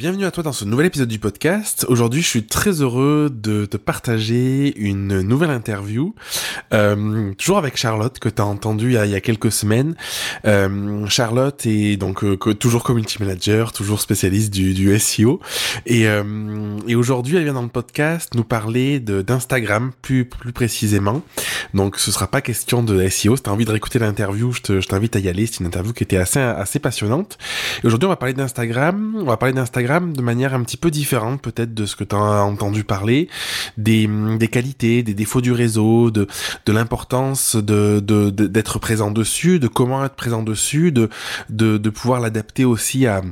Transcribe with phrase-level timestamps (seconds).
[0.00, 1.84] bienvenue à toi dans ce nouvel épisode du podcast.
[1.90, 6.14] Aujourd'hui, je suis très heureux de te partager une nouvelle interview,
[6.72, 9.94] euh, toujours avec Charlotte que tu as entendu il y a, quelques semaines.
[10.46, 15.38] Euh, Charlotte est donc euh, toujours community manager, toujours spécialiste du, SEO,
[15.84, 16.22] et, euh,
[16.88, 21.20] et aujourd'hui, elle vient dans le podcast nous parler d'Instagram plus plus précisément.
[21.74, 23.36] Donc, ce sera pas question de SEO.
[23.36, 25.44] Si t'as envie de réécouter l'interview, je t'invite à y aller.
[25.44, 27.36] C'est une interview qui était assez assez passionnante.
[27.84, 29.14] Et aujourd'hui, on va parler d'Instagram.
[29.18, 32.14] On va parler d'Instagram De manière un petit peu différente peut-être de ce que tu
[32.14, 33.28] as entendu parler,
[33.76, 36.28] des, des qualités, des défauts du réseau, de,
[36.66, 41.08] de l'importance de, de, d'être présent dessus, de comment être présent dessus, de,
[41.48, 43.22] de, de pouvoir l'adapter aussi à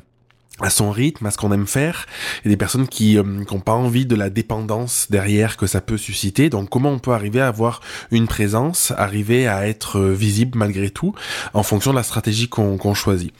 [0.60, 2.06] à son rythme, à ce qu'on aime faire,
[2.44, 5.96] et des personnes qui n'ont euh, pas envie de la dépendance derrière que ça peut
[5.96, 6.50] susciter.
[6.50, 10.90] Donc comment on peut arriver à avoir une présence, arriver à être euh, visible malgré
[10.90, 11.14] tout,
[11.54, 13.32] en fonction de la stratégie qu'on choisit.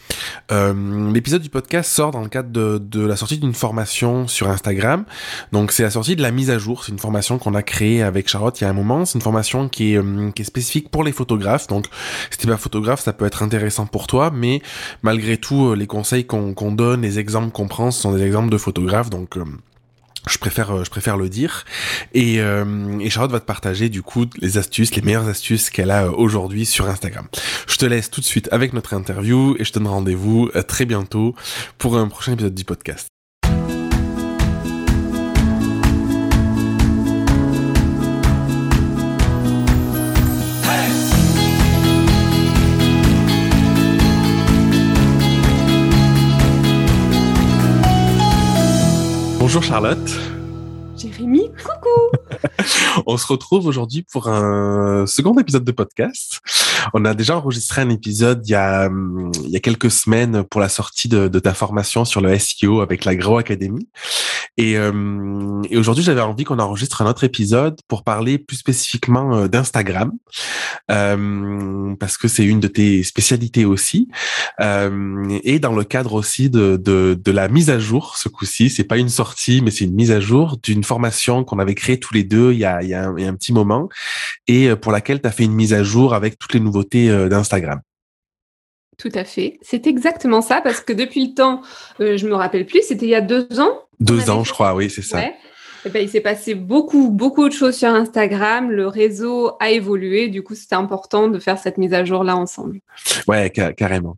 [0.53, 4.49] Euh, L'épisode du podcast sort dans le cadre de, de la sortie d'une formation sur
[4.49, 5.05] Instagram.
[5.53, 6.85] Donc c'est la sortie de la mise à jour.
[6.85, 9.05] C'est une formation qu'on a créée avec Charlotte il y a un moment.
[9.05, 11.67] C'est une formation qui est, euh, qui est spécifique pour les photographes.
[11.67, 11.87] Donc
[12.31, 14.63] si t'es pas photographe, ça peut être intéressant pour toi, mais
[15.03, 18.59] malgré tout, les conseils qu'on donne les exemples qu'on prend, ce sont des exemples de
[18.59, 19.45] photographes, donc euh,
[20.29, 21.65] je préfère, euh, je préfère le dire.
[22.13, 25.91] Et, euh, et, Charlotte va te partager du coup les astuces, les meilleures astuces qu'elle
[25.91, 27.27] a aujourd'hui sur Instagram.
[27.67, 30.85] Je te laisse tout de suite avec notre interview et je te donne rendez-vous très
[30.85, 31.35] bientôt
[31.79, 33.18] pour un prochain épisode du podcast.
[49.49, 50.11] Bonjour Charlotte.
[50.95, 52.18] Jérémy, coucou
[53.07, 56.41] On se retrouve aujourd'hui pour un second épisode de podcast.
[56.95, 58.89] On a déjà enregistré un épisode il y a,
[59.45, 63.05] il y a quelques semaines pour la sortie de, ta formation sur le SEO avec
[63.05, 63.89] la Grow Academy.
[64.57, 69.37] Et, euh, et aujourd'hui, j'avais envie qu'on enregistre un autre épisode pour parler plus spécifiquement
[69.37, 70.13] euh, d'Instagram,
[70.91, 74.09] euh, parce que c'est une de tes spécialités aussi.
[74.61, 78.85] Et dans le cadre aussi de, de, de la mise à jour, ce coup-ci, c'est
[78.85, 82.15] pas une sortie, mais c'est une mise à jour d'une formation qu'on avait créée tous
[82.15, 83.89] les deux il y a, il y a, un, il y a un petit moment,
[84.47, 87.81] et pour laquelle tu as fait une mise à jour avec toutes les nouveautés d'Instagram.
[88.99, 89.59] Tout à fait.
[89.63, 91.63] C'est exactement ça, parce que depuis le temps,
[92.01, 93.83] euh, je me rappelle plus, c'était il y a deux ans.
[94.01, 95.23] Deux ans, je crois, oui, c'est ça.
[95.85, 98.71] Eh ben, il s'est passé beaucoup, beaucoup de choses sur Instagram.
[98.71, 100.29] Le réseau a évolué.
[100.29, 102.81] Du coup, c'était important de faire cette mise à jour-là ensemble.
[103.27, 104.17] Ouais, carrément.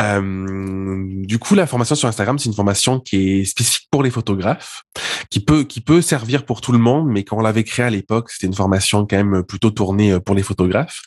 [0.00, 4.10] Euh, du coup, la formation sur Instagram, c'est une formation qui est spécifique pour les
[4.10, 4.84] photographes,
[5.30, 7.90] qui peut qui peut servir pour tout le monde, mais quand on l'avait créée à
[7.90, 11.02] l'époque, c'était une formation quand même plutôt tournée euh, pour les photographes.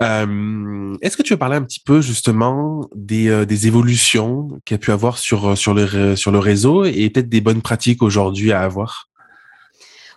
[0.00, 4.76] Euh, Est-ce que tu veux parler un petit peu justement des, des évolutions qu'il y
[4.76, 8.52] a pu avoir sur sur le sur le réseau et peut-être des bonnes pratiques aujourd'hui
[8.52, 9.08] à avoir?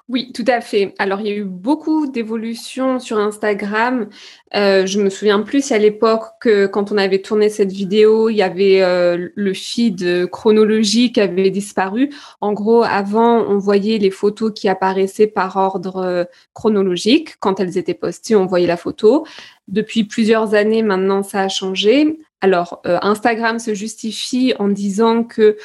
[0.10, 0.96] Oui, tout à fait.
[1.00, 4.08] Alors, il y a eu beaucoup d'évolutions sur Instagram.
[4.56, 8.38] Euh, je me souviens plus à l'époque que quand on avait tourné cette vidéo, il
[8.38, 12.10] y avait euh, le feed chronologique qui avait disparu.
[12.40, 17.36] En gros, avant, on voyait les photos qui apparaissaient par ordre euh, chronologique.
[17.42, 19.28] Quand elles étaient postées, on voyait la photo.
[19.68, 22.18] Depuis plusieurs années maintenant, ça a changé.
[22.42, 25.58] Alors, euh, Instagram se justifie en disant que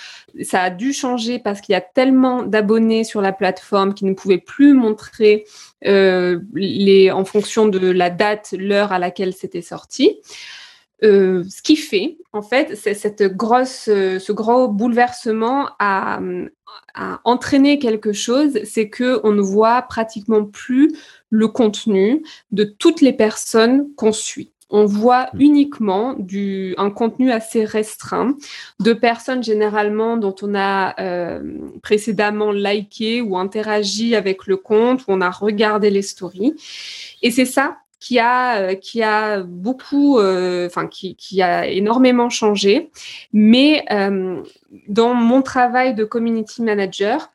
[0.42, 4.14] ça a dû changer parce qu'il y a tellement d'abonnés sur la plateforme qu'ils ne
[4.14, 5.44] pouvaient plus montrer
[5.84, 10.20] euh, les, en fonction de la date, l'heure à laquelle c'était sorti.
[11.04, 16.20] Euh, ce qui fait, en fait, cette ce gros bouleversement a,
[16.94, 20.96] a entraîné quelque chose, c'est que on ne voit pratiquement plus
[21.28, 25.40] le contenu de toutes les personnes qu'on suit on voit hmm.
[25.40, 28.34] uniquement du, un contenu assez restreint
[28.80, 31.40] de personnes généralement dont on a euh,
[31.82, 36.54] précédemment liké ou interagi avec le compte, où on a regardé les stories.
[37.22, 42.30] Et c'est ça qui a, euh, qui a beaucoup, euh, enfin, qui, qui, a énormément
[42.30, 42.90] changé.
[43.32, 43.84] Mais
[44.88, 47.30] dans mon travail de community manager,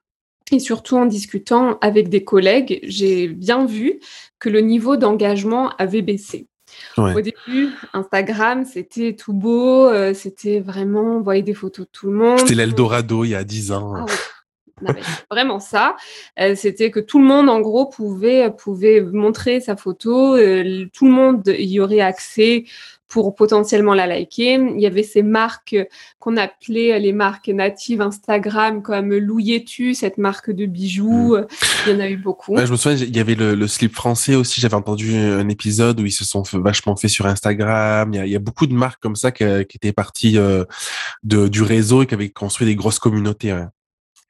[0.51, 3.99] et surtout en discutant avec des collègues, j'ai bien vu
[4.39, 6.47] que le niveau d'engagement avait baissé.
[6.97, 12.07] Au début, Instagram, c'était tout beau, euh, c'était vraiment, on voyait des photos de tout
[12.07, 12.39] le monde.
[12.39, 13.93] C'était l'Eldorado il y a 10 ans.
[13.95, 14.05] Ah
[14.81, 15.01] On avait
[15.31, 15.95] vraiment ça.
[16.39, 20.35] Euh, c'était que tout le monde, en gros, pouvait, pouvait montrer sa photo.
[20.35, 22.65] Euh, tout le monde y aurait accès
[23.07, 24.55] pour potentiellement la liker.
[24.55, 25.77] Il y avait ces marques
[26.19, 31.37] qu'on appelait les marques natives Instagram comme Louietu, cette marque de bijoux.
[31.37, 31.47] Mm.
[31.85, 32.57] Il y en a eu beaucoup.
[32.57, 34.59] je me souviens, il y avait le, slip français aussi.
[34.59, 38.13] J'avais entendu un épisode où ils se sont vachement fait sur Instagram.
[38.13, 40.65] Il y, a, beaucoup de marques comme ça qui, étaient parties euh,
[41.23, 43.51] de, du réseau et qui avaient construit des grosses communautés.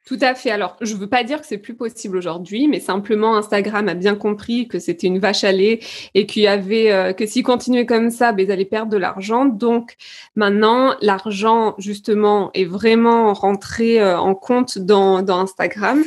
[0.08, 0.50] Tout à fait.
[0.50, 3.94] Alors, je ne veux pas dire que c'est plus possible aujourd'hui, mais simplement Instagram a
[3.94, 5.80] bien compris que c'était une vache à lait
[6.14, 8.96] et qu'il y avait euh, que s'ils continuaient comme ça, ben, ils allaient perdre de
[8.96, 9.44] l'argent.
[9.44, 9.96] Donc
[10.34, 16.02] maintenant, l'argent justement est vraiment rentré euh, en compte dans, dans Instagram.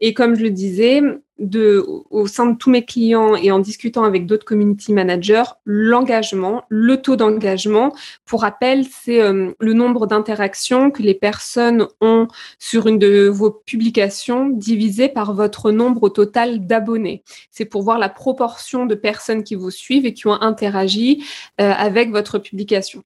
[0.00, 1.00] Et comme je le disais,
[1.38, 6.64] de, au sein de tous mes clients et en discutant avec d'autres community managers, l'engagement,
[6.68, 7.92] le taux d'engagement,
[8.24, 12.28] pour rappel, c'est euh, le nombre d'interactions que les personnes ont
[12.58, 17.24] sur une de vos publications divisé par votre nombre total d'abonnés.
[17.50, 21.24] C'est pour voir la proportion de personnes qui vous suivent et qui ont interagi
[21.60, 23.02] euh, avec votre publication.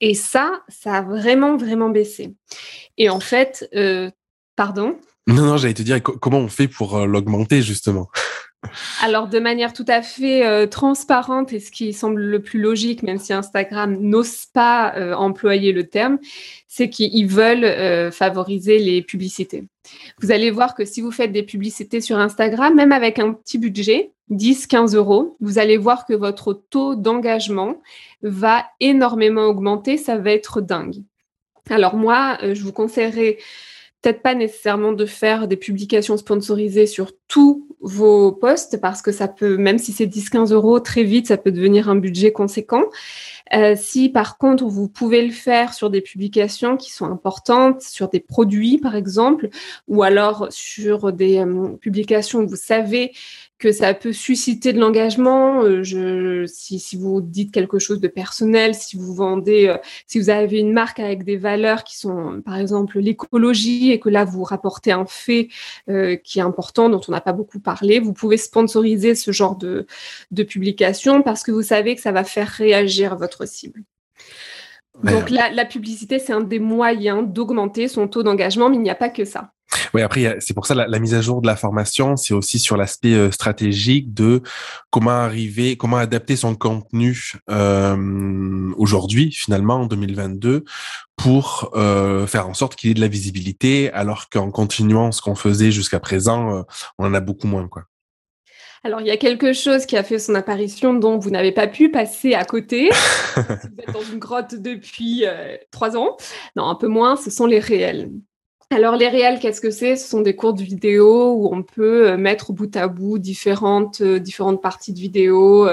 [0.00, 2.34] Et ça, ça a vraiment, vraiment baissé.
[2.96, 4.10] Et en fait, euh,
[4.56, 4.96] pardon
[5.28, 8.08] non, non, j'allais te dire comment on fait pour euh, l'augmenter justement?
[9.02, 13.02] Alors, de manière tout à fait euh, transparente et ce qui semble le plus logique,
[13.02, 16.18] même si Instagram n'ose pas euh, employer le terme,
[16.68, 19.64] c'est qu'ils veulent favoriser les publicités.
[20.20, 23.58] Vous allez voir que si vous faites des publicités sur Instagram, même avec un petit
[23.58, 27.82] budget, 10, 15 euros, vous allez voir que votre taux d'engagement
[28.22, 29.98] va énormément augmenter.
[29.98, 31.02] Ça va être dingue.
[31.68, 33.38] Alors moi, je vous conseillerais
[34.02, 39.28] peut-être pas nécessairement de faire des publications sponsorisées sur tous vos posts parce que ça
[39.28, 42.84] peut, même si c'est 10-15 euros, très vite, ça peut devenir un budget conséquent.
[43.54, 48.08] Euh, si par contre vous pouvez le faire sur des publications qui sont importantes, sur
[48.08, 49.50] des produits par exemple,
[49.88, 53.12] ou alors sur des euh, publications où vous savez
[53.62, 55.62] que ça peut susciter de l'engagement.
[55.62, 59.76] Euh, je, si, si, vous dites quelque chose de personnel, si vous vendez, euh,
[60.08, 64.08] si vous avez une marque avec des valeurs qui sont, par exemple, l'écologie, et que
[64.08, 65.48] là vous rapportez un fait
[65.88, 69.54] euh, qui est important, dont on n'a pas beaucoup parlé, vous pouvez sponsoriser ce genre
[69.54, 69.86] de,
[70.32, 73.84] de publication parce que vous savez que ça va faire réagir votre cible.
[75.04, 78.90] Donc la, la publicité, c'est un des moyens d'augmenter son taux d'engagement, mais il n'y
[78.90, 79.52] a pas que ça.
[79.94, 82.58] Oui, après, c'est pour ça la, la, mise à jour de la formation, c'est aussi
[82.58, 84.42] sur l'aspect euh, stratégique de
[84.90, 90.64] comment arriver, comment adapter son contenu euh, aujourd'hui, finalement, en 2022,
[91.16, 95.20] pour euh, faire en sorte qu'il y ait de la visibilité, alors qu'en continuant ce
[95.20, 96.64] qu'on faisait jusqu'à présent,
[96.98, 97.84] on en a beaucoup moins, quoi.
[98.84, 101.68] Alors, il y a quelque chose qui a fait son apparition dont vous n'avez pas
[101.68, 102.90] pu passer à côté.
[103.36, 103.42] vous
[103.78, 105.24] êtes dans une grotte depuis
[105.70, 106.16] trois ans.
[106.56, 108.10] Non, un peu moins, ce sont les réels.
[108.72, 109.96] Alors les réels, qu'est-ce que c'est?
[109.96, 114.18] Ce sont des courtes vidéos où on peut euh, mettre bout à bout différentes, euh,
[114.18, 115.68] différentes parties de vidéo.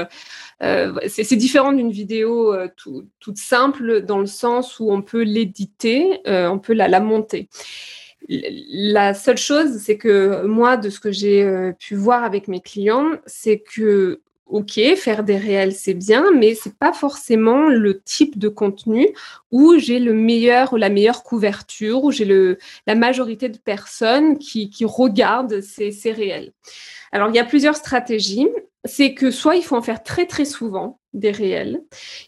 [0.61, 6.59] Euh, c'est différent d'une vidéo toute simple dans le sens où on peut l'éditer, on
[6.59, 7.47] peut la, la, monter.
[8.27, 13.11] La seule chose, c'est que moi, de ce que j'ai pu voir avec mes clients,
[13.25, 14.19] c'est que
[14.49, 19.07] ok, faire des réels, c'est bien, mais c'est pas forcément le type de contenu
[19.51, 22.57] où j'ai le meilleur ou la meilleure couverture, où j'ai le
[22.87, 26.51] la majorité de personnes qui, qui regardent ces, ces réels.
[27.11, 28.47] Alors, il y a plusieurs stratégies.
[28.85, 31.81] C'est que soit il faut en faire très très souvent des réels,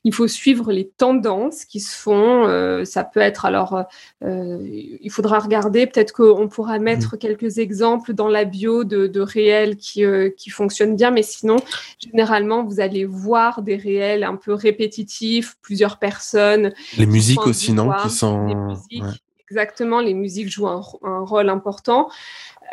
[0.03, 2.47] il faut suivre les tendances qui se font.
[2.47, 3.83] Euh, ça peut être alors,
[4.23, 4.57] euh,
[5.01, 5.85] il faudra regarder.
[5.85, 7.19] Peut-être qu'on pourra mettre mmh.
[7.19, 11.57] quelques exemples dans la bio de, de réels qui euh, qui fonctionnent bien, mais sinon,
[11.99, 16.73] généralement, vous allez voir des réels un peu répétitifs, plusieurs personnes.
[16.97, 18.75] Les musiques aussi, non, qui sont.
[19.49, 22.07] Exactement, les musiques jouent un, un rôle important.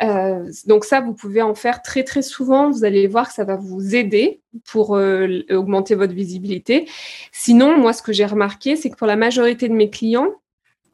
[0.01, 2.71] Euh, donc ça, vous pouvez en faire très très souvent.
[2.71, 6.87] Vous allez voir que ça va vous aider pour euh, augmenter votre visibilité.
[7.31, 10.29] Sinon, moi, ce que j'ai remarqué, c'est que pour la majorité de mes clients,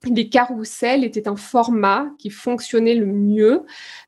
[0.04, 3.64] les carousels étaient un format qui fonctionnait le mieux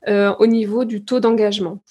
[0.08, 1.82] euh, au niveau du taux d'engagement.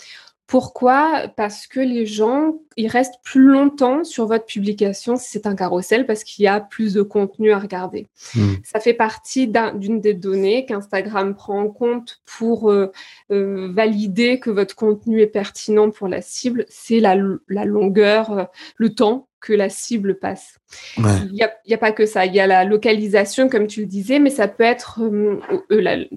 [0.47, 1.27] Pourquoi?
[1.37, 6.07] Parce que les gens, ils restent plus longtemps sur votre publication si c'est un carrousel
[6.07, 8.07] parce qu'il y a plus de contenu à regarder.
[8.35, 8.55] Hmm.
[8.63, 12.93] Ça fait partie d'une des données qu'Instagram prend en compte pour euh,
[13.33, 16.65] euh, valider que votre contenu est pertinent pour la cible.
[16.69, 17.17] C'est la,
[17.49, 18.45] la, longueur, euh,
[18.77, 20.61] le temps que la cible passe.
[20.97, 22.25] Il n'y a, a, pas que ça.
[22.25, 25.01] Il y a la localisation, comme tu le disais, mais ça peut être,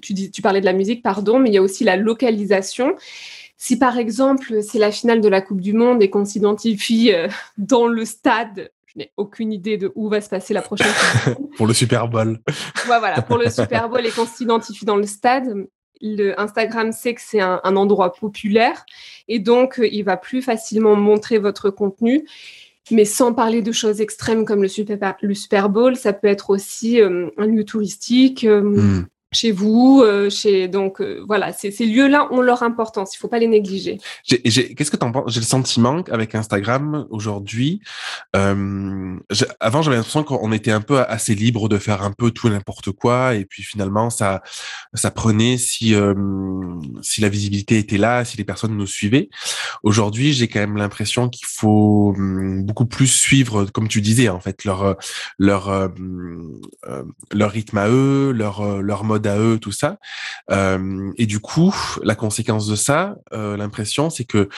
[0.02, 2.96] tu, dis, tu parlais de la musique, pardon, mais il y a aussi la localisation.
[3.62, 7.28] Si par exemple c'est la finale de la Coupe du Monde et qu'on s'identifie euh,
[7.58, 10.88] dans le stade, je n'ai aucune idée de où va se passer la prochaine
[11.58, 12.39] Pour le Super Bowl.
[12.88, 15.68] voilà, pour le Super Bowl et qu'on s'identifie dans le stade,
[16.01, 18.86] le Instagram sait que c'est un, endroit populaire
[19.28, 22.25] et donc il va plus facilement montrer votre contenu.
[22.92, 26.50] Mais sans parler de choses extrêmes comme le Super, le Super Bowl, ça peut être
[26.50, 28.48] aussi un lieu touristique.
[28.50, 33.16] Hmm chez vous, euh, chez donc euh, voilà, ces, lieux-là ont leur importance.
[33.16, 34.00] Il faut pas les négliger.
[34.28, 35.32] Qu'est-ce que tu en penses?
[35.32, 37.82] J'ai le sentiment qu'avec Instagram aujourd'hui,
[38.36, 39.16] euh,
[39.60, 42.92] avant j'avais l'impression qu'on était un peu assez libre de faire un peu tout n'importe
[42.92, 44.42] quoi, et puis finalement ça
[44.96, 45.94] ça prenait si
[47.02, 49.30] si la visibilité était là, si les personnes nous suivaient.
[49.84, 54.40] Aujourd'hui, j'ai quand même l'impression qu'il faut hum, beaucoup plus suivre, comme tu disais en
[54.40, 54.96] fait, leur
[55.38, 55.92] leur
[57.32, 59.98] leur rythme à eux, leur leur mode à eux, tout ça.
[60.52, 64.50] Euh, et du coup, la conséquence de ça, euh, l'impression, c'est que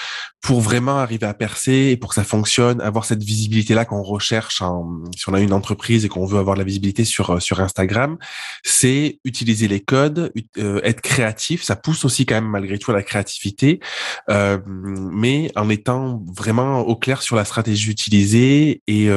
[0.41, 4.61] pour vraiment arriver à percer et pour que ça fonctionne, avoir cette visibilité-là qu'on recherche
[5.15, 7.59] si on a une entreprise et qu'on veut avoir de la visibilité sur, euh, sur
[7.59, 8.17] Instagram,
[8.63, 11.63] c'est utiliser les codes, être créatif.
[11.63, 13.79] Ça pousse aussi quand même malgré tout à la créativité,
[14.27, 19.09] mais en étant vraiment au clair sur la stratégie utilisée et,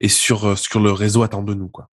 [0.00, 1.68] et sur, sur le réseau attend de nous.
[1.68, 1.89] Quoi.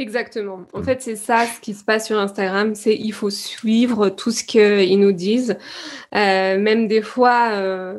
[0.00, 0.60] Exactement.
[0.72, 0.84] En mm.
[0.84, 4.42] fait, c'est ça ce qui se passe sur Instagram, c'est il faut suivre tout ce
[4.42, 5.58] qu'ils nous disent.
[6.14, 7.98] Euh, même des fois, euh,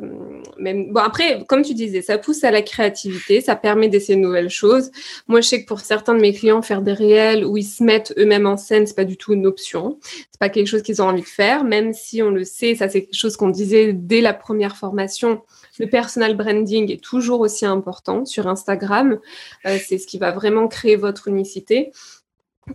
[0.58, 4.20] même bon après, comme tu disais, ça pousse à la créativité, ça permet d'essayer de
[4.20, 4.90] nouvelles choses.
[5.28, 7.84] Moi, je sais que pour certains de mes clients, faire des réels où ils se
[7.84, 10.00] mettent eux-mêmes en scène, c'est pas du tout une option.
[10.02, 12.74] C'est pas quelque chose qu'ils ont envie de faire, même si on le sait.
[12.74, 15.40] Ça, c'est quelque chose qu'on disait dès la première formation
[15.78, 19.18] le personal branding est toujours aussi important sur Instagram.
[19.66, 21.91] Euh, c'est ce qui va vraiment créer votre unicité.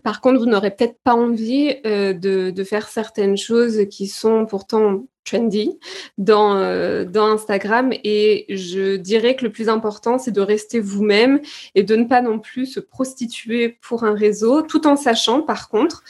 [0.04, 5.06] Par contre, vous n'aurez peut-être pas envie euh, de, faire certaines choses qui sont pourtant
[5.24, 5.80] trendy
[6.18, 7.94] dans, euh, dans Instagram.
[8.04, 11.40] Et je dirais que le plus important, c'est de rester vous-même
[11.74, 15.70] et de ne pas non plus se prostituer pour un réseau, tout en sachant par
[15.70, 16.04] contre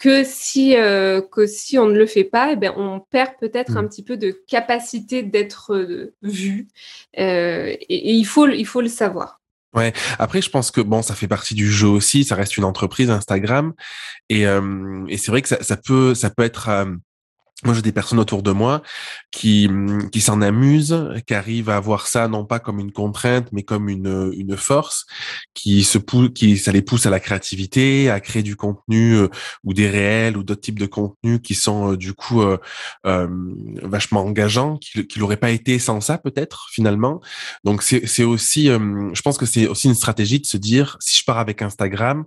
[0.00, 3.72] que si, euh, que si on ne le fait pas, eh bien, on perd peut-être
[3.72, 3.78] mm.
[3.78, 6.68] un petit peu de capacité d'être vu.
[7.14, 9.40] Et, il, faut, il faut le savoir.
[9.74, 9.92] Ouais.
[10.18, 12.24] Après, je pense que bon, ça fait partie du jeu aussi.
[12.24, 13.72] Ça reste une entreprise Instagram,
[14.28, 16.70] et, et c'est vrai que ça, ça, peut, ça peut être
[17.64, 18.82] moi, j'ai des personnes autour de moi
[19.30, 19.68] qui,
[20.12, 23.88] qui s'en amusent, qui arrivent à voir ça non pas comme une contrainte, mais comme
[23.88, 25.06] une, une force,
[25.54, 29.28] qui se qui ça les pousse à la créativité, à créer du contenu euh,
[29.64, 32.58] ou des réels ou d'autres types de contenus qui sont euh, du coup euh,
[33.06, 33.28] euh,
[33.82, 37.20] vachement engageants, qui, qui l'auraient pas été sans ça peut-être finalement.
[37.64, 41.24] Donc c'est, aussi, je pense que c'est aussi une stratégie de se dire si je
[41.24, 42.24] pars avec Instagram,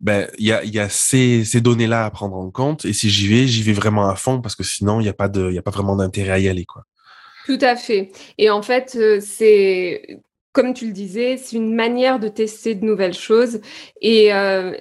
[0.00, 2.92] ben il y a, y a ces, ces données là à prendre en compte et
[2.92, 5.56] si j'y vais, j'y vais vraiment à fond parce que il n'y a, pas de,
[5.56, 6.64] a pas vraiment d'intérêt à y aller.
[6.64, 6.84] Quoi.
[7.46, 8.12] Tout à fait.
[8.38, 10.20] Et en fait, euh, c'est
[10.52, 13.60] comme tu le disais, c'est une manière de tester de nouvelles choses.
[14.00, 14.72] Et euh,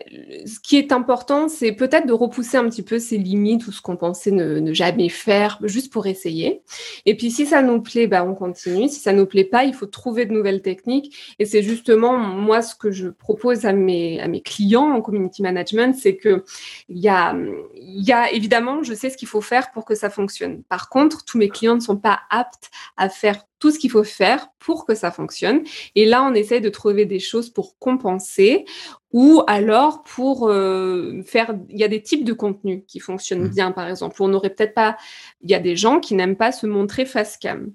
[0.45, 3.79] ce qui est important, c'est peut-être de repousser un petit peu ses limites ou ce
[3.79, 6.61] qu'on pensait ne, jamais faire, juste pour essayer.
[7.05, 8.89] Et puis si ça nous plaît, bah, on continue.
[8.89, 11.35] Si ça nous plaît pas, il faut trouver de nouvelles techniques.
[11.37, 15.43] Et c'est justement moi ce que je propose à mes, à mes clients en community
[15.43, 16.43] management, c'est que
[16.87, 17.35] il y a,
[17.75, 20.63] y a évidemment, je sais ce qu'il faut faire pour que ça fonctionne.
[20.63, 24.03] Par contre, tous mes clients ne sont pas aptes à faire tout ce qu'il faut
[24.03, 25.61] faire pour que ça fonctionne.
[25.95, 28.65] Et là, on essaie de trouver des choses pour compenser
[29.11, 33.49] ou alors pour euh, faire, il y a des types de contenus qui fonctionnent mmh.
[33.49, 34.21] bien, par exemple.
[34.21, 34.97] On n'aurait peut-être pas,
[35.41, 37.71] il y a des gens qui n'aiment pas se montrer face cam.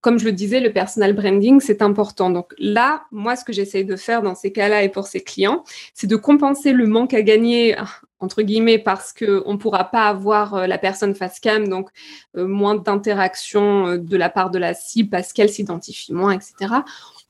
[0.00, 2.30] Comme je le disais, le personal branding, c'est important.
[2.30, 5.64] Donc là, moi, ce que j'essaye de faire dans ces cas-là et pour ces clients,
[5.94, 7.76] c'est de compenser le manque à gagner
[8.20, 11.90] entre guillemets parce que on pourra pas avoir euh, la personne face cam, donc
[12.36, 16.82] euh, moins d'interaction de la part de la cible parce qu'elle s'identifie moins, etc.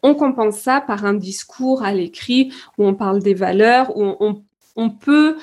[0.02, 4.16] On compense ça par un discours à l'écrit où on parle des valeurs, où
[4.76, 5.36] on, peut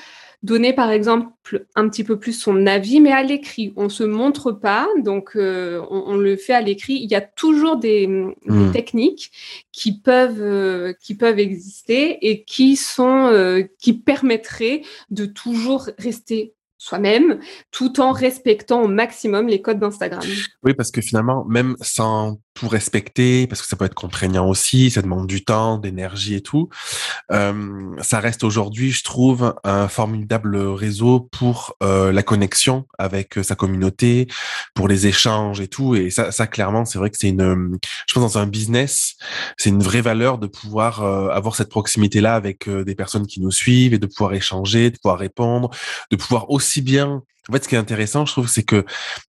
[0.46, 3.72] donner par exemple un petit peu plus son avis, mais à l'écrit.
[3.76, 6.94] On se montre pas, donc euh, on, le fait à l'écrit.
[6.94, 8.70] Il y a toujours des, hmm.
[8.72, 9.32] techniques
[9.72, 16.54] qui peuvent euh, qui peuvent exister et qui sont euh, qui permettraient de toujours rester
[16.78, 17.40] soi-même,
[17.70, 20.22] tout en respectant au maximum les codes d'Instagram.
[20.62, 24.90] Oui, parce que finalement, même sans tout respecter, parce que ça peut être contraignant aussi,
[24.90, 26.70] ça demande du temps, d'énergie et tout.
[27.30, 33.42] Euh, ça reste aujourd'hui, je trouve, un formidable réseau pour euh, la connexion avec euh,
[33.42, 34.26] sa communauté,
[34.74, 35.94] pour les échanges et tout.
[35.94, 39.16] Et ça, clairement, c'est vrai que c'est une, je pense dans un business,
[39.58, 43.92] c'est une vraie valeur de pouvoir avoir cette proximité-là avec des personnes qui nous suivent
[43.92, 45.70] et de pouvoir échanger, de pouvoir répondre,
[46.10, 48.84] de pouvoir aussi aussi bien en fait, ce qui est intéressant, je trouve, c'est que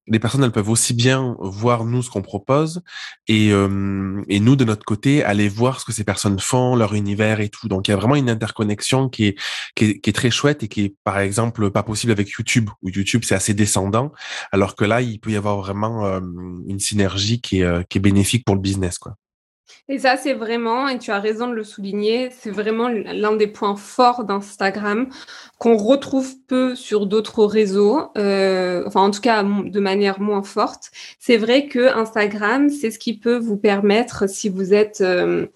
[0.08, 2.82] les personnes, elles peuvent aussi bien voir nous ce qu'on propose
[3.28, 7.42] et, et nous, de notre côté, aller voir ce que ces personnes font, leur univers
[7.42, 7.68] et tout.
[7.68, 9.36] Donc, il y a vraiment une interconnexion qui est,
[9.76, 13.22] qui est, très chouette et qui est, par exemple, pas possible avec YouTube, où YouTube,
[13.24, 14.12] c'est assez descendant,
[14.52, 16.06] alors que là, il peut y avoir vraiment
[16.68, 19.16] une synergie qui est, euh, qui est bénéfique pour le business, quoi.
[19.90, 23.48] Et ça, c'est vraiment, et tu as raison de le souligner, c'est vraiment l'un des
[23.48, 25.08] points forts d'Instagram
[25.60, 30.92] qu'on retrouve peu sur d'autres réseaux, euh, enfin en tout cas de manière moins forte.
[31.20, 35.48] C'est vrai que Instagram, c'est ce qui peut vous permettre, si vous êtes euh,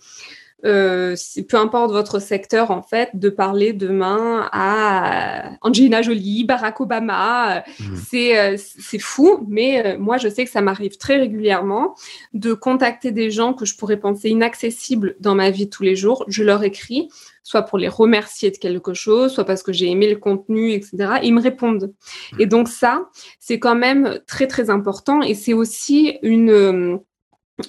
[0.65, 1.15] euh,
[1.49, 7.63] peu importe votre secteur, en fait, de parler demain à Angelina Jolie, Barack Obama.
[7.79, 7.95] Mmh.
[7.95, 11.95] C'est, euh, c'est fou, mais euh, moi, je sais que ça m'arrive très régulièrement
[12.33, 16.25] de contacter des gens que je pourrais penser inaccessibles dans ma vie tous les jours.
[16.27, 17.09] Je leur écris,
[17.43, 21.19] soit pour les remercier de quelque chose, soit parce que j'ai aimé le contenu, etc.
[21.23, 21.93] Ils me répondent.
[22.33, 22.41] Mmh.
[22.41, 25.21] Et donc ça, c'est quand même très, très important.
[25.21, 26.99] Et c'est aussi une...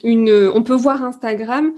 [0.05, 1.73] une on peut voir Instagram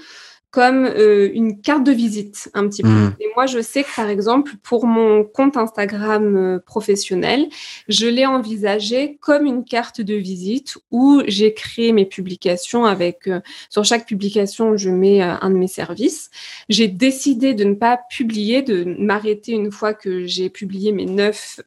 [0.54, 2.88] comme euh, une carte de visite un petit peu.
[2.88, 3.16] Mmh.
[3.18, 7.48] Et moi, je sais que par exemple, pour mon compte Instagram euh, professionnel,
[7.88, 13.40] je l'ai envisagé comme une carte de visite où j'ai créé mes publications avec, euh,
[13.68, 16.30] sur chaque publication, je mets un de mes services.
[16.68, 21.60] J'ai décidé de ne pas publier, de m'arrêter une fois que j'ai publié mes neuf,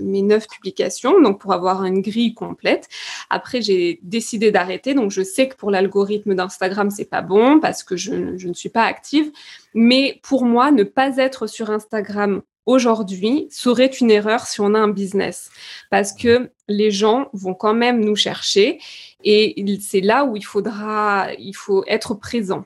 [0.00, 2.88] mes neuf publications, donc pour avoir une grille complète.
[3.28, 7.82] Après, j'ai décidé d'arrêter, donc je sais que pour l'algorithme d'Instagram, c'est pas bon parce
[7.82, 9.30] que je je ne suis pas active.
[9.74, 14.78] Mais pour moi, ne pas être sur Instagram aujourd'hui serait une erreur si on a
[14.78, 15.50] un business
[15.90, 18.78] parce que les gens vont quand même nous chercher
[19.24, 22.64] et c'est là où il faudra, il faut être présent.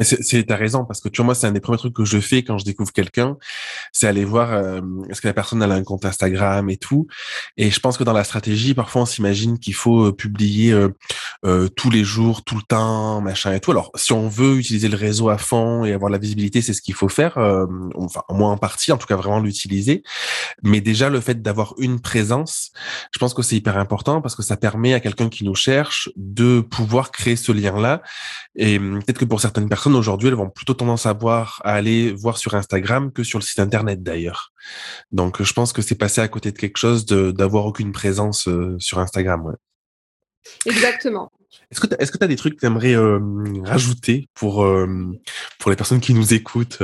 [0.00, 2.18] C'est, t'as raison, parce que tu vois, moi, c'est un des premiers trucs que je
[2.18, 3.36] fais quand je découvre quelqu'un,
[3.92, 7.06] c'est aller voir euh, est-ce que la personne a un compte Instagram et tout.
[7.56, 10.72] Et je pense que dans la stratégie, parfois, on s'imagine qu'il faut euh, publier
[11.44, 13.70] euh, tous les jours, tout le temps, machin et tout.
[13.70, 16.82] Alors, si on veut utiliser le réseau à fond et avoir la visibilité, c'est ce
[16.82, 17.38] qu'il faut faire,
[17.94, 20.02] enfin, au moins en partie, en tout cas, vraiment l'utiliser.
[20.62, 22.72] Mais déjà, le fait d'avoir une présence,
[23.12, 26.10] je pense que c'est hyper important parce que ça permet à quelqu'un qui nous cherche
[26.16, 28.02] de pouvoir créer ce lien-là.
[28.56, 31.74] Et hum, peut-être que pour certaines personnes, aujourd'hui, elles vont plutôt tendance à voir, à
[31.74, 34.52] aller voir sur Instagram que sur le site internet d'ailleurs.
[35.12, 38.76] Donc, je pense que c'est passé à côté de quelque chose d'avoir aucune présence euh,
[38.78, 39.44] sur Instagram.
[39.46, 39.54] Ouais.
[40.66, 41.30] Exactement.
[41.70, 43.18] Est-ce que tu est as des trucs que tu aimerais euh,
[43.64, 44.86] rajouter pour, euh,
[45.58, 46.82] pour les personnes qui nous écoutent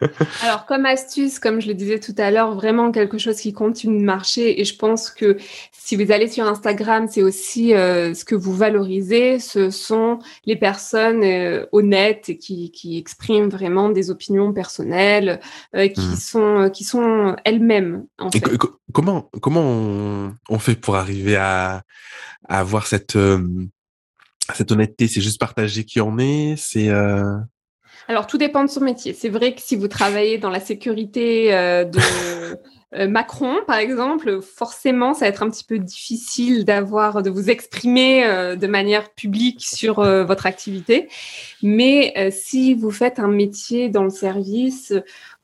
[0.42, 3.98] Alors, comme astuce, comme je le disais tout à l'heure, vraiment quelque chose qui continue
[3.98, 4.60] de marcher.
[4.60, 5.36] Et je pense que
[5.72, 9.38] si vous allez sur Instagram, c'est aussi euh, ce que vous valorisez.
[9.38, 15.40] Ce sont les personnes euh, honnêtes et qui, qui, expriment vraiment des opinions personnelles,
[15.74, 16.16] euh, qui, mmh.
[16.16, 18.06] sont, qui sont elles-mêmes.
[18.18, 18.42] En fait.
[18.92, 21.82] comment comment on, fait pour arriver à,
[22.48, 23.18] à avoir cette,
[24.54, 25.08] cette honnêteté?
[25.08, 26.54] C'est juste partager qui on est?
[26.56, 26.88] C'est
[28.10, 29.14] alors, tout dépend de son métier.
[29.14, 32.00] C'est vrai que si vous travaillez dans la sécurité euh, de
[32.96, 37.50] euh, Macron, par exemple, forcément, ça va être un petit peu difficile d'avoir, de vous
[37.50, 41.08] exprimer euh, de manière publique sur votre activité.
[41.62, 44.92] Mais si vous faites un métier dans le service,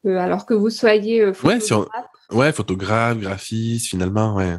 [0.04, 4.56] alors que vous soyez photographe, ouais, photographe, graphiste, finalement, ouais.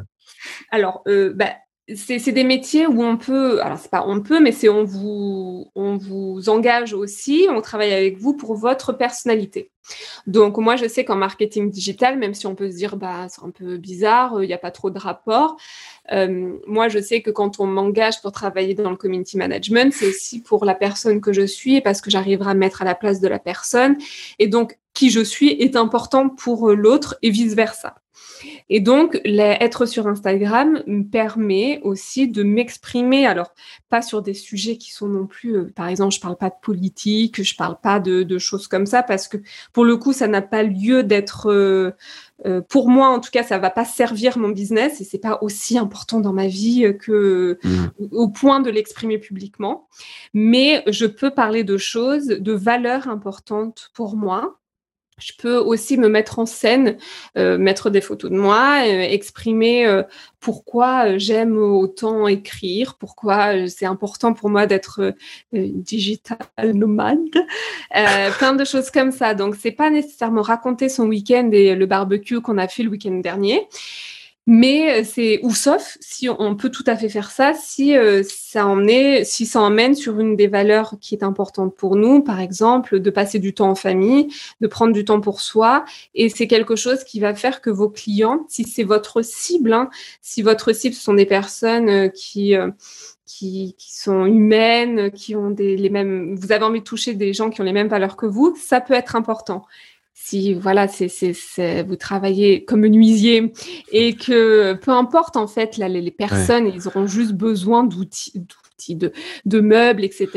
[0.70, 1.02] Alors,
[1.34, 1.56] bah,
[1.94, 5.70] c'est des métiers où on peut, alors c'est pas on peut, mais c'est on vous,
[5.74, 9.70] on vous engage aussi, on travaille avec vous pour votre personnalité.
[10.26, 13.42] Donc moi je sais qu'en marketing digital, même si on peut se dire bah c'est
[13.42, 15.56] un peu bizarre, il n'y a pas trop de rapport.
[16.12, 20.08] Euh, moi je sais que quand on m'engage pour travailler dans le community management, c'est
[20.08, 23.20] aussi pour la personne que je suis parce que j'arriverai à mettre à la place
[23.20, 23.96] de la personne
[24.38, 27.94] et donc qui je suis est important pour l'autre et vice versa.
[28.68, 33.52] Et donc, être sur Instagram me permet aussi de m'exprimer, alors
[33.90, 36.56] pas sur des sujets qui sont non plus, euh, par exemple, je parle pas de
[36.60, 39.36] politique, je parle pas de, choses comme ça, parce que
[39.72, 41.92] pour le coup, ça n'a pas lieu d'être, euh,
[42.44, 45.38] euh, pour moi en tout cas, ça va pas servir mon business et c'est pas
[45.42, 48.06] aussi important dans ma vie que mmh.
[48.10, 49.86] au point de l'exprimer publiquement.
[50.34, 54.58] Mais je peux parler de choses, de valeurs importantes pour moi
[55.18, 56.96] je peux aussi me mettre en scène,
[57.36, 60.02] euh, mettre des photos de moi, euh, exprimer euh,
[60.40, 65.14] pourquoi j'aime autant écrire, pourquoi c'est important pour moi d'être
[65.52, 67.18] digital nomade,
[67.90, 69.34] plein de choses comme ça.
[69.34, 73.14] Donc c'est pas nécessairement raconter son week-end et le barbecue qu'on a fait le week-end
[73.16, 73.66] dernier,
[74.50, 78.82] Mais c'est ou sauf si on peut tout à fait faire ça si ça en
[79.22, 83.10] si ça emmène sur une des valeurs qui est importante pour nous, par exemple de
[83.10, 84.28] passer du temps en famille,
[84.62, 85.84] de prendre du temps pour soi,
[86.14, 89.90] et c'est quelque chose qui va faire que vos clients, si c'est votre cible, hein,
[90.22, 92.56] si votre cible sont des personnes qui
[93.26, 96.34] qui, qui, sont humaines, qui ont des, les mêmes.
[96.34, 98.80] Vous avez envie de toucher des gens qui ont les mêmes valeurs que vous, ça
[98.80, 99.66] peut être important.
[100.20, 103.52] Si voilà, c'est, c'est, vous travaillez comme menuisier
[103.92, 108.96] et que peu importe en fait, là, les, personnes, ils auront juste besoin d'outils, d'outils
[108.96, 109.12] de,
[109.46, 110.28] de, meubles, etc.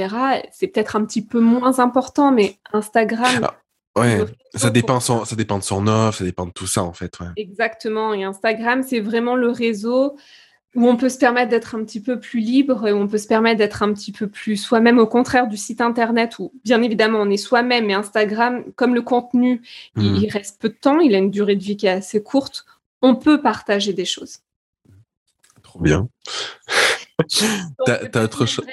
[0.51, 3.49] C'est peut-être un petit peu moins important, mais Instagram.
[3.95, 4.19] Ah, ouais,
[4.55, 7.19] ça dépend, son, ça dépend de son offre, ça dépend de tout ça en fait.
[7.19, 7.27] Ouais.
[7.35, 8.13] Exactement.
[8.13, 10.15] Et Instagram, c'est vraiment le réseau
[10.75, 13.27] où on peut se permettre d'être un petit peu plus libre, où on peut se
[13.27, 17.19] permettre d'être un petit peu plus soi-même, au contraire du site internet où, bien évidemment,
[17.19, 19.61] on est soi-même, mais Instagram, comme le contenu,
[19.97, 20.29] il, mmh.
[20.31, 22.65] reste peu de temps, il a une durée de vie qui est assez courte,
[23.01, 24.39] on peut partager des choses.
[25.61, 26.07] Trop bien.
[27.85, 28.65] T'as autre chose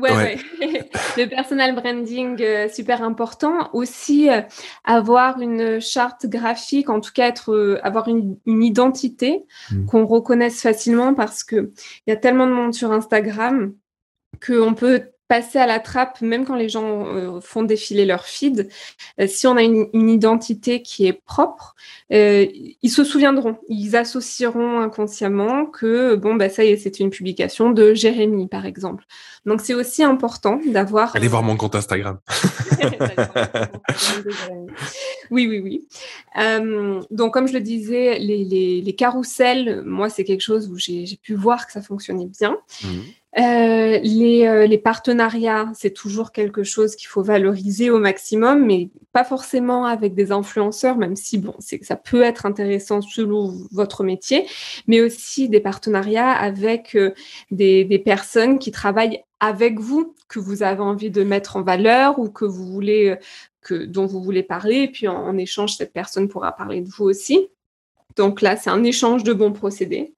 [0.00, 0.38] Ouais,
[1.16, 3.70] le personal branding, euh, super important.
[3.72, 4.42] Aussi, euh,
[4.84, 9.86] avoir une charte graphique, en tout cas, être, euh, avoir une, identité mmh.
[9.86, 11.72] qu'on reconnaisse facilement parce que
[12.06, 13.74] il y a tellement de monde sur Instagram
[14.44, 18.68] qu'on peut passer à la trappe, même quand les gens euh, font défiler leur feed,
[19.20, 21.76] euh, si on a une, identité qui est propre,
[22.12, 22.48] euh,
[22.82, 27.70] ils se souviendront, ils associeront inconsciemment que bon bah ça y est, c'est une publication
[27.70, 29.04] de Jérémy par exemple.
[29.46, 31.14] Donc c'est aussi important d'avoir.
[31.14, 32.18] Allez voir mon compte Instagram.
[35.30, 35.86] oui oui oui.
[37.12, 41.06] donc comme je le disais, les, les, les carousels, moi c'est quelque chose où j'ai
[41.22, 42.58] pu voir que ça fonctionnait bien.
[42.82, 42.88] Mmh.
[43.38, 48.90] Euh, les, euh, les, partenariats, c'est toujours quelque chose qu'il faut valoriser au maximum, mais
[49.12, 54.46] pas forcément avec des influenceurs, même si bon, ça peut être intéressant selon votre métier,
[54.88, 57.14] mais aussi des partenariats avec euh,
[57.52, 62.30] des, personnes qui travaillent avec vous, que vous avez envie de mettre en valeur ou
[62.30, 63.16] que vous voulez
[63.62, 67.04] que dont vous voulez parler, et puis en, échange, cette personne pourra parler de vous
[67.04, 67.48] aussi.
[68.16, 70.14] Donc là, c'est un échange de bons procédés.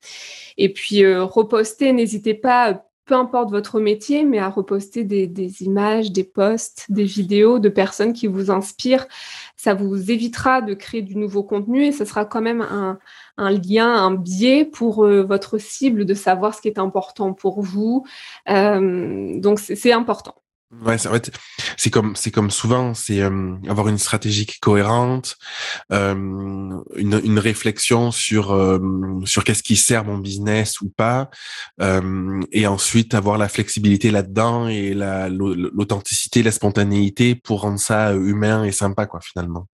[0.57, 6.25] Et puis, reposter, n'hésitez pas peu importe votre métier, mais à reposter des, images, des
[6.25, 9.07] posts, des vidéos de personnes qui vous inspirent.
[9.57, 12.99] Ça vous évitera de créer du nouveau contenu et ce sera quand même un,
[13.51, 18.05] lien, un biais pour euh, votre cible de savoir ce qui est important pour vous.
[18.49, 20.42] Euh, donc c'est important.
[20.81, 21.31] Ouais, c'est en fait,
[21.77, 25.37] c'est comme c'est comme souvent, c'est euh, avoir une stratégie cohérente,
[25.93, 28.79] euh, une, une réflexion sur euh,
[29.27, 31.29] sur qu'est-ce qui sert mon business ou pas,
[31.83, 38.15] euh, et ensuite avoir la flexibilité là-dedans et la l'authenticité, la spontanéité pour rendre ça
[38.15, 39.69] humain et sympa quoi finalement.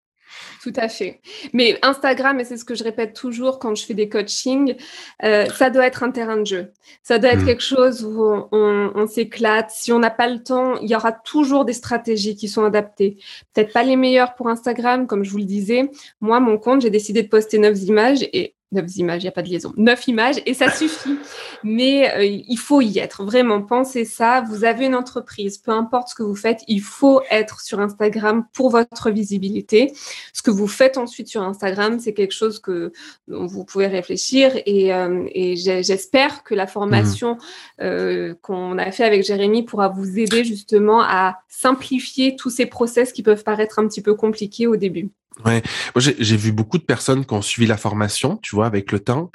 [0.63, 1.21] Tout à fait.
[1.53, 4.75] Mais Instagram, et c'est ce que je répète toujours quand je fais des coachings,
[5.23, 6.71] euh, ça doit être un terrain de jeu.
[7.03, 7.45] Ça doit être mmh.
[7.45, 9.71] quelque chose où on, s'éclate.
[9.71, 13.17] Si on n'a pas le temps, il y aura toujours des stratégies qui sont adaptées.
[13.53, 15.89] Peut-être pas les meilleures pour Instagram, comme je vous le disais.
[16.19, 19.31] Moi, mon compte, j'ai décidé de poster neuf images et neuf images, il n'y a
[19.31, 21.17] pas de liaison, neuf images et ça suffit.
[21.63, 24.41] Mais euh, il faut y être, vraiment, pensez ça.
[24.41, 28.45] Vous avez une entreprise, peu importe ce que vous faites, il faut être sur Instagram
[28.53, 29.93] pour votre visibilité.
[30.33, 32.91] Ce que vous faites ensuite sur Instagram, c'est quelque chose que
[33.27, 37.81] dont vous pouvez réfléchir et, euh, et j'espère que la formation mmh.
[37.81, 43.13] euh, qu'on a fait avec Jérémy pourra vous aider justement à simplifier tous ces process
[43.13, 45.09] qui peuvent paraître un petit peu compliqués au début.
[45.45, 45.61] Ouais,
[45.93, 48.99] moi j'ai vu beaucoup de personnes qui ont suivi la formation, tu vois, avec le
[48.99, 49.29] temps,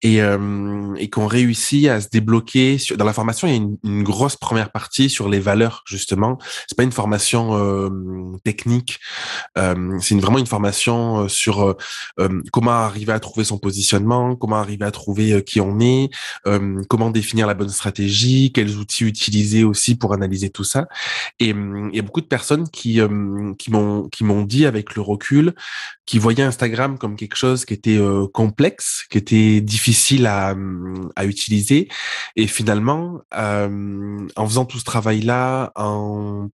[0.00, 2.78] et, euh, et qui ont réussi à se débloquer.
[2.78, 6.38] Sur, dans la formation, il y a une, grosse première partie sur les valeurs justement.
[6.68, 7.90] C'est pas une formation euh,
[8.44, 9.00] technique,
[9.58, 11.76] euh, c'est vraiment une formation sur
[12.52, 16.10] comment arriver à trouver son positionnement, comment arriver à trouver qui on est,
[16.88, 20.86] comment définir la bonne stratégie, quels outils utiliser aussi pour analyser tout ça.
[21.40, 23.00] Et il y a beaucoup de personnes qui
[23.58, 25.39] qui m'ont qui m'ont dit avec le recul
[26.10, 30.56] qui voyait Instagram comme quelque chose qui était euh, complexe, qui était difficile à,
[31.14, 31.88] à utiliser.
[32.34, 36.48] Et finalement, euh, en faisant tout ce travail-là, en,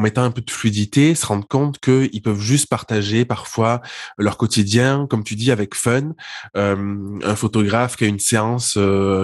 [0.00, 3.82] mettant un peu de fluidité, se rendre compte qu'ils peuvent juste partager parfois
[4.16, 6.14] leur quotidien, comme tu dis, avec fun.
[6.56, 8.78] Euh, un photographe qui a une séance,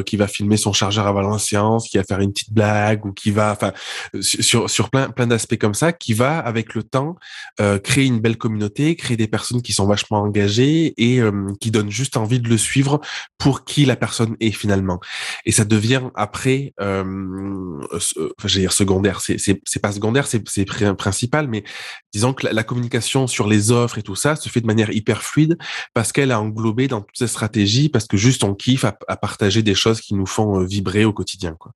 [0.04, 3.30] qui va filmer son chargeur la séance, qui va faire une petite blague ou qui
[3.30, 3.72] va, enfin,
[4.20, 7.16] sur, sur plein, plein d'aspects comme ça, qui va, avec le temps,
[7.82, 11.20] créer une belle communauté, créer des personnes qui sont vachement engagées et
[11.60, 13.00] qui donnent juste envie de le suivre
[13.38, 14.98] pour qui la personne est finalement.
[15.44, 20.64] Et ça devient après, euh, enfin, dire secondaire, c'est pas secondaire, c'est c'est
[20.96, 21.62] principal, mais
[22.12, 25.22] disons que la, communication sur les offres et tout ça se fait de manière hyper
[25.22, 25.56] fluide
[25.94, 29.62] parce qu'elle a englobé dans toutes ces stratégies, parce que juste on kiffe à, partager
[29.62, 31.70] des choses qui nous font vibrer au quotidien, quoi.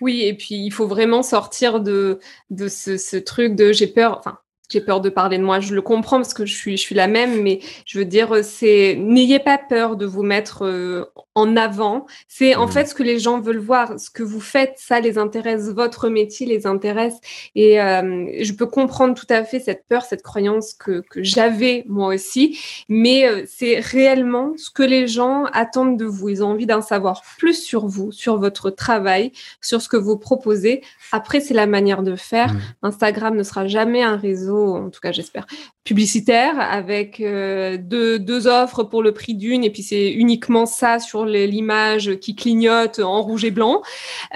[0.00, 2.18] Oui, et puis il faut vraiment sortir de,
[2.50, 4.38] de ce, ce truc de j'ai peur, enfin
[4.68, 5.60] j'ai peur de parler de moi.
[5.60, 8.44] Je le comprends parce que je suis, je suis la même, mais je veux dire,
[8.44, 11.04] c'est n'ayez pas peur de vous mettre euh,
[11.34, 12.06] en avant.
[12.28, 12.72] C'est en mmh.
[12.72, 16.08] fait ce que les gens veulent voir, ce que vous faites, ça les intéresse, votre
[16.08, 17.14] métier les intéresse.
[17.54, 21.84] Et euh, je peux comprendre tout à fait cette peur, cette croyance que, que j'avais
[21.88, 26.28] moi aussi, mais euh, c'est réellement ce que les gens attendent de vous.
[26.28, 30.18] Ils ont envie d'en savoir plus sur vous, sur votre travail, sur ce que vous
[30.18, 30.82] proposez.
[31.12, 32.52] Après, c'est la manière de faire.
[32.52, 32.58] Mmh.
[32.82, 35.46] Instagram ne sera jamais un réseau en tout cas j'espère,
[35.84, 41.24] publicitaire avec euh, deux, offres pour le prix d'une et puis c'est uniquement ça sur
[41.24, 43.82] l'image qui clignote en rouge et blanc.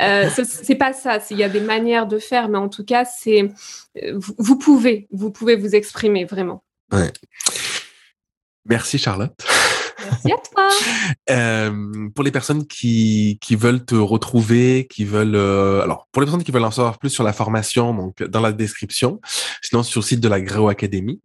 [0.00, 1.18] Euh, c'est pas ça.
[1.30, 3.52] Il y a des manières de faire, mais en tout cas c'est
[4.02, 6.62] euh, vous, vous, pouvez vous pouvez vous exprimer vraiment.
[6.92, 7.12] Ouais.
[8.64, 9.44] Merci Charlotte.
[11.30, 15.36] Euh, pour les personnes qui, qui veulent te retrouver, qui veulent...
[15.36, 18.40] Euh, alors, pour les personnes qui veulent en savoir plus sur la formation, donc dans
[18.40, 19.20] la description,
[19.62, 21.20] sinon sur le site de la Gréo Academy.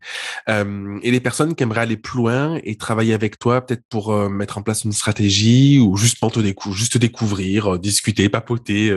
[0.49, 4.11] Euh, et les personnes qui aimeraient aller plus loin et travailler avec toi, peut-être pour
[4.11, 8.29] euh, mettre en place une stratégie ou juste pour te, décou juste découvrir, euh, discuter,
[8.29, 8.95] papoter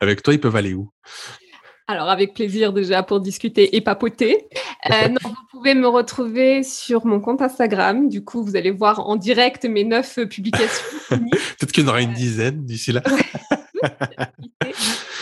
[0.00, 0.90] avec toi, ils peuvent aller où?
[1.88, 4.46] Alors, avec plaisir déjà pour discuter et papoter.
[4.90, 8.08] Euh, non, vous pouvez me retrouver sur mon compte Instagram.
[8.08, 10.84] Du coup, vous allez voir en direct mes neuf publications.
[11.10, 13.02] Peut-être qu'il y en aura une dizaine d'ici là.